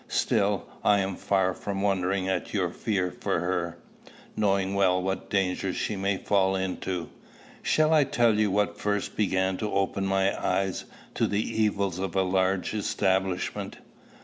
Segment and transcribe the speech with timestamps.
[0.07, 3.77] Still, I am far from wondering at your fear for her,
[4.35, 7.11] knowing well what dangers she may fall into.
[7.61, 12.15] Shall I tell you what first began to open my eyes to the evils of
[12.15, 13.77] a large establishment?